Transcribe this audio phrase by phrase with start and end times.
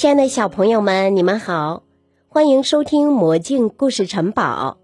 [0.00, 1.82] 亲爱的小朋友们，你们好，
[2.26, 4.78] 欢迎收听《魔镜故事城堡》，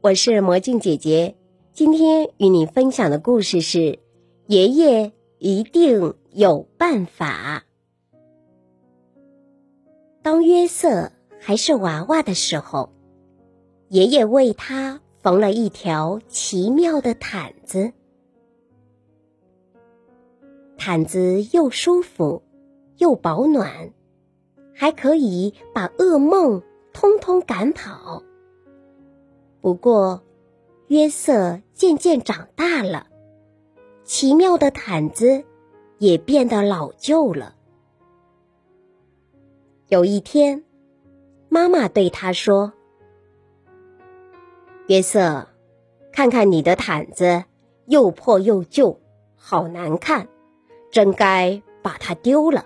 [0.00, 1.34] 我是魔镜姐姐。
[1.72, 3.78] 今天与你分享的故事是
[4.46, 7.64] 《爷爷一定有办法》。
[10.22, 11.10] 当约瑟
[11.40, 12.92] 还是娃娃的时候，
[13.88, 17.92] 爷爷为他缝了一条奇妙的毯子。
[20.78, 22.44] 毯子又舒服，
[22.98, 23.92] 又保暖。
[24.80, 26.62] 还可以把噩梦
[26.94, 28.22] 通通赶跑。
[29.60, 30.22] 不过，
[30.86, 33.06] 约瑟渐渐长大了，
[34.04, 35.44] 奇妙的毯子
[35.98, 37.56] 也变得老旧了。
[39.88, 40.64] 有一天，
[41.50, 42.72] 妈妈对他说
[44.88, 45.46] ：“约瑟，
[46.10, 47.44] 看看你的毯子，
[47.84, 48.98] 又破又旧，
[49.36, 50.26] 好难看，
[50.90, 52.64] 真该把它丢了。”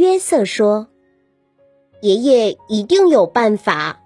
[0.00, 0.88] 约瑟说
[2.00, 4.00] ：“爷爷一定有办法。”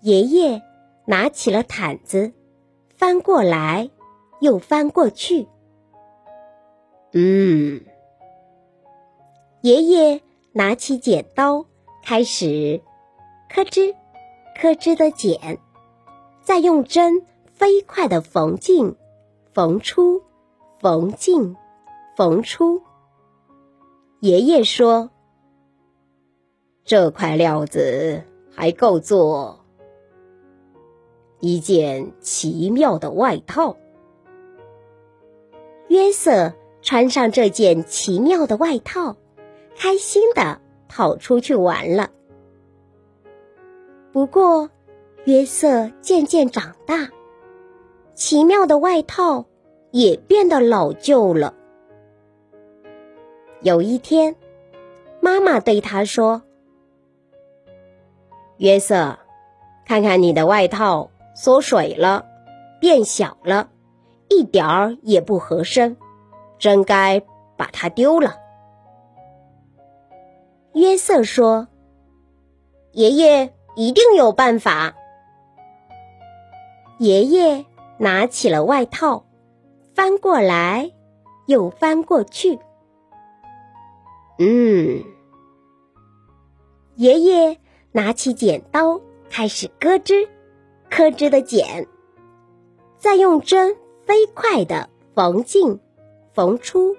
[0.00, 0.62] 爷爷
[1.04, 2.32] 拿起了毯子，
[2.96, 3.90] 翻过来
[4.40, 5.46] 又翻过去。
[7.12, 7.84] 嗯，
[9.60, 10.22] 爷爷
[10.52, 11.66] 拿起剪刀，
[12.02, 12.80] 开始
[13.50, 13.94] 咯吱
[14.58, 15.58] 咯吱的剪，
[16.40, 18.96] 再用针飞快的缝进、
[19.52, 20.22] 缝出、
[20.78, 21.54] 缝进、
[22.16, 22.80] 缝出。
[24.20, 25.10] 爷爷说
[26.84, 28.22] ：“这块料子
[28.54, 29.64] 还够做
[31.38, 33.78] 一件奇妙的外套。”
[35.88, 39.16] 约瑟穿上这件奇妙的外套，
[39.74, 42.10] 开心的跑出去玩了。
[44.12, 44.68] 不过，
[45.24, 47.08] 约瑟渐渐长大，
[48.14, 49.46] 奇妙的外套
[49.92, 51.54] 也变得老旧了。
[53.62, 54.36] 有一天，
[55.20, 56.40] 妈妈对他说
[58.56, 59.18] ：“约瑟，
[59.84, 62.24] 看看你的外套缩水了，
[62.80, 63.68] 变小了，
[64.30, 65.98] 一点儿也不合身，
[66.58, 67.22] 真该
[67.58, 68.38] 把它丢了。”
[70.72, 71.68] 约瑟说
[72.92, 74.94] ：“爷爷一定有办法。”
[76.98, 77.66] 爷爷
[77.98, 79.26] 拿起了外套，
[79.94, 80.92] 翻过来
[81.46, 82.58] 又翻过去。
[84.42, 85.04] 嗯，
[86.96, 87.58] 爷爷
[87.92, 90.26] 拿起剪刀，开始咯吱
[90.88, 91.86] 咯吱的剪，
[92.96, 95.78] 再用针飞快的缝进、
[96.32, 96.96] 缝出、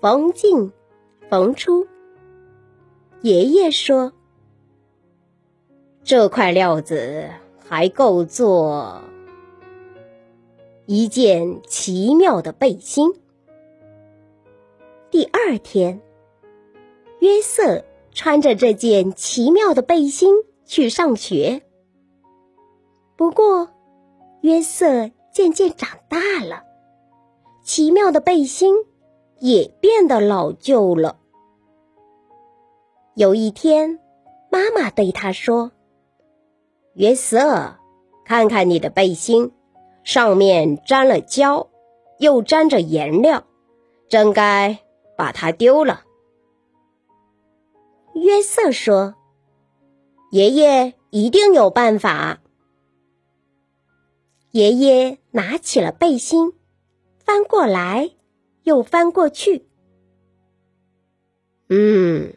[0.00, 0.72] 缝进、
[1.30, 1.86] 缝出。
[3.20, 4.12] 爷爷说
[6.02, 7.30] ：“这块料子
[7.64, 9.00] 还够做
[10.86, 13.14] 一件奇妙的背心。”
[15.12, 16.00] 第二天。
[17.24, 20.34] 约瑟穿着这件奇妙的背心
[20.66, 21.62] 去上学。
[23.16, 23.70] 不过，
[24.42, 26.64] 约瑟渐渐长大了，
[27.62, 28.76] 奇妙的背心
[29.38, 31.16] 也变得老旧了。
[33.14, 33.98] 有一天，
[34.50, 35.72] 妈妈对他说
[36.92, 37.76] ：“约瑟，
[38.26, 39.50] 看看你的背心，
[40.02, 41.70] 上面沾了胶，
[42.18, 43.44] 又沾着颜料，
[44.10, 44.78] 真该
[45.16, 46.02] 把它丢了。”
[48.14, 49.14] 约瑟说
[50.30, 52.40] ：“爷爷一定有办法。”
[54.52, 56.52] 爷爷拿起了背心，
[57.18, 58.12] 翻过来
[58.62, 59.66] 又翻过去。
[61.68, 62.34] 嗯，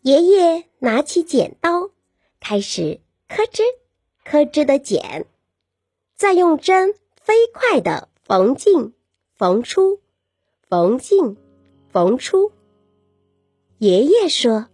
[0.00, 1.90] 爷爷拿起剪刀，
[2.40, 3.62] 开始咯吱
[4.24, 5.26] 咯吱的剪，
[6.16, 8.94] 再用针飞快的缝进、
[9.34, 10.00] 缝出、
[10.68, 11.36] 缝进、
[11.90, 12.50] 缝出。
[13.80, 14.66] 爷爷说：“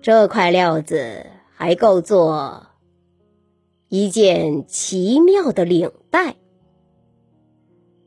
[0.00, 1.26] 这块料子
[1.56, 2.68] 还够做
[3.88, 6.36] 一件奇妙的领带。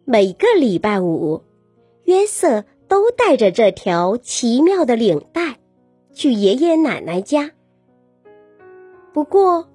[0.05, 1.43] 每个礼拜五，
[2.05, 5.59] 约瑟都带着这条奇妙的领带
[6.13, 7.51] 去爷爷奶奶家。
[9.11, 9.67] 不过，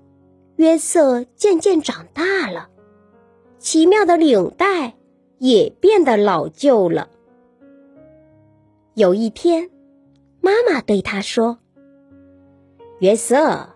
[0.56, 2.70] 约瑟渐渐长大了，
[3.58, 4.94] 奇妙的领带
[5.36, 7.10] 也变得老旧了。
[8.94, 9.68] 有一天。”
[10.42, 11.58] 妈妈对他说
[12.98, 13.68] ：“约瑟，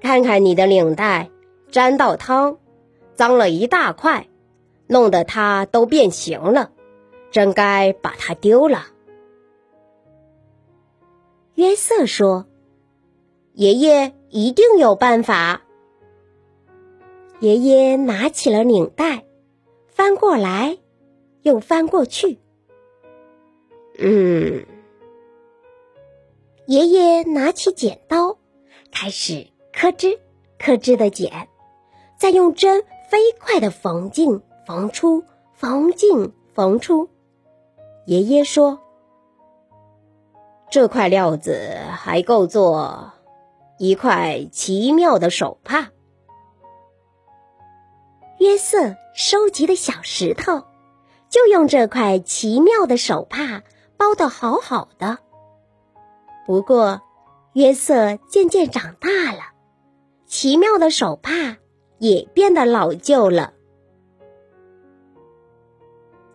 [0.00, 1.30] 看看你的领带，
[1.70, 2.58] 沾到汤，
[3.14, 4.26] 脏了一大块，
[4.86, 6.72] 弄得它都变形了，
[7.30, 8.86] 真该把它丢了。”
[11.56, 12.46] 约瑟说
[13.52, 15.60] ：“爷爷一定有办法。”
[17.38, 19.26] 爷爷拿起了领带，
[19.88, 20.78] 翻过来
[21.42, 22.38] 又翻过去。
[23.98, 24.64] 嗯。
[26.66, 28.38] 爷爷拿起剪刀，
[28.90, 30.18] 开始咯吱
[30.58, 31.48] 咯吱的剪，
[32.18, 37.10] 再用针飞快的缝进缝出，缝进缝出。
[38.06, 38.80] 爷爷说
[40.70, 43.12] ：“这块料子还够做
[43.78, 45.90] 一块奇妙的手帕。”
[48.40, 50.62] 约瑟收集的小石头，
[51.28, 53.62] 就用这块奇妙的手帕
[53.98, 55.18] 包得好好的。
[56.46, 57.00] 不过，
[57.54, 59.52] 约瑟渐渐长大了，
[60.26, 61.56] 奇妙的手帕
[61.98, 63.54] 也变得老旧了。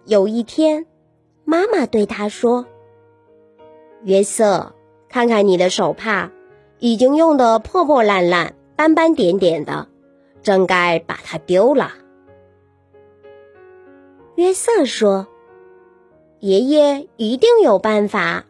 [0.06, 0.88] 有一天，
[1.46, 2.66] 妈妈对他说
[4.04, 4.74] ：“约瑟，
[5.08, 6.32] 看看你的手帕，
[6.80, 9.88] 已经用得破破烂烂、斑斑点点的，
[10.42, 11.92] 真该把它丢了。”
[14.34, 15.28] 约瑟说
[16.40, 18.46] ：“爷爷一定有办法。”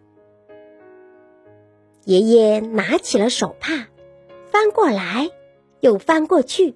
[2.09, 3.85] 爷爷拿起了手帕，
[4.51, 5.29] 翻过来
[5.79, 6.75] 又翻过去。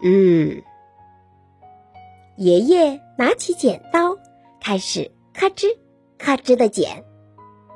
[0.00, 0.62] 嗯，
[2.36, 4.16] 爷爷拿起剪刀，
[4.60, 5.76] 开始咔吱
[6.18, 7.04] 咔吱的剪，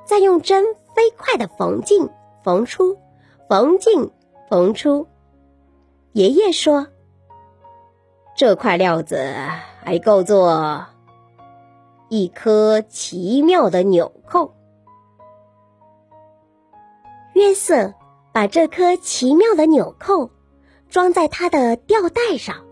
[0.04, 0.64] 再用针
[0.94, 2.08] 飞快的缝进
[2.44, 2.96] 缝出，
[3.48, 4.12] 缝进
[4.48, 5.08] 缝出。
[6.12, 6.86] 爷爷说
[8.38, 9.34] ：“这块料子
[9.82, 10.86] 还够做
[12.08, 14.54] 一颗奇妙的纽扣。”
[17.34, 17.94] 约瑟
[18.32, 20.30] 把这颗奇妙的纽扣
[20.88, 22.64] 装在他的吊带上，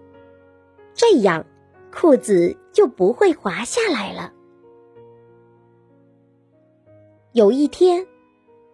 [0.94, 1.46] 这样
[1.92, 4.32] 裤子就不会滑下来了。
[7.32, 8.06] 有一天，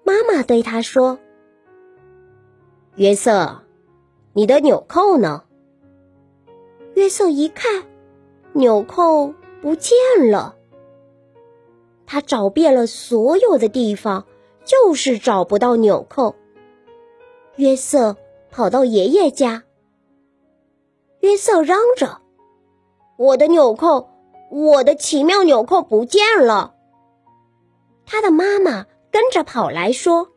[0.05, 1.19] 妈妈对他说
[2.97, 3.63] ：“约瑟，
[4.35, 5.45] 你的纽扣呢？”
[6.95, 7.85] 约瑟一看，
[8.53, 9.33] 纽扣
[9.63, 9.97] 不见
[10.31, 10.57] 了。
[12.05, 14.27] 他找遍了所有的地方。
[14.69, 16.37] 就是找不到纽扣。
[17.57, 18.15] 约瑟
[18.51, 19.65] 跑到爷爷家。
[21.21, 22.21] 约瑟嚷着
[23.17, 24.11] ：“我的纽扣，
[24.51, 26.75] 我的奇妙纽扣不见了！”
[28.05, 30.29] 他的妈妈跟着跑来说：“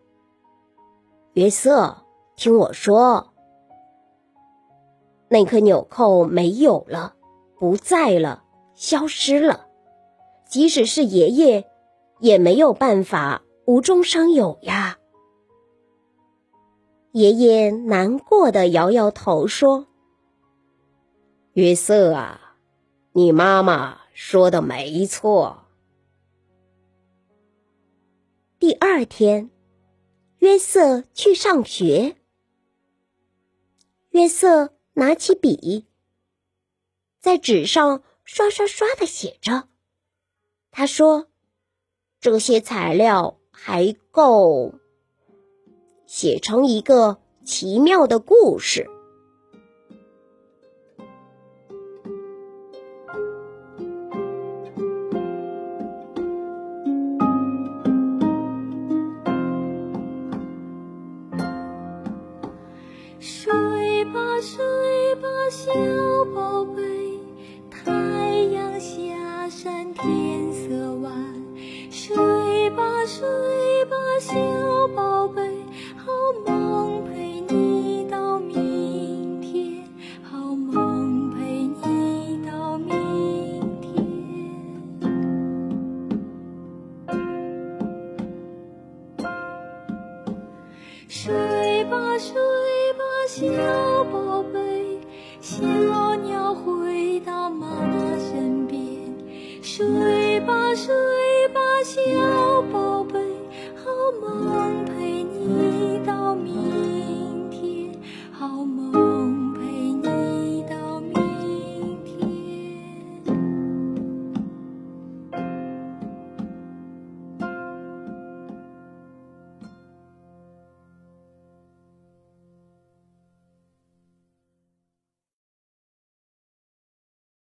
[1.33, 1.97] 约瑟，
[2.37, 3.33] 听我说，
[5.27, 7.15] 那颗纽扣没有了，
[7.59, 8.43] 不在了，
[8.75, 9.67] 消失了。
[10.47, 11.65] 即使是爷爷，
[12.19, 14.97] 也没有办法。”无中生有呀！
[17.11, 19.87] 爷爷难过的摇摇头说
[21.53, 22.57] ：“约瑟啊，
[23.11, 25.65] 你妈妈说的没错。”
[28.57, 29.51] 第二天，
[30.37, 32.15] 约瑟去上学。
[34.11, 35.87] 约瑟拿起笔，
[37.19, 39.67] 在纸上刷刷刷的写着。
[40.71, 41.27] 他说
[42.19, 44.73] ：“这些材料。”还够
[46.07, 48.89] 写成一个奇妙的故事。
[63.19, 65.71] 睡吧，睡吧，小
[66.33, 67.19] 宝贝，
[67.69, 67.91] 太
[68.51, 70.40] 阳下山，天
[74.21, 74.35] 小
[74.95, 75.41] 宝贝
[75.97, 76.11] 好
[76.45, 79.83] 梦陪你到明天
[80.21, 81.41] 好梦陪
[81.81, 84.05] 你到明天。
[91.09, 92.35] 睡吧睡
[92.93, 94.99] 吧小宝贝